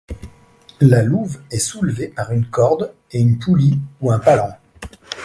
La 0.79 1.03
louve 1.03 1.43
est 1.51 1.59
soulevée 1.59 2.07
par 2.07 2.31
une 2.31 2.47
corde 2.49 2.91
et 3.11 3.21
une 3.21 3.37
poulie 3.37 3.79
ou 4.01 4.11
un 4.11 4.17
palan. 4.17 4.49